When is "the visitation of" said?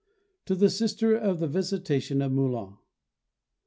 1.39-2.31